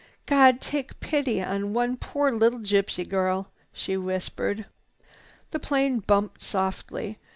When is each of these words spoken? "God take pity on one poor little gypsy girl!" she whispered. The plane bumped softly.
"God 0.25 0.59
take 0.61 0.99
pity 0.99 1.43
on 1.43 1.73
one 1.73 1.95
poor 1.95 2.31
little 2.31 2.57
gypsy 2.57 3.07
girl!" 3.07 3.51
she 3.71 3.95
whispered. 3.95 4.65
The 5.51 5.59
plane 5.59 5.99
bumped 5.99 6.41
softly. 6.41 7.19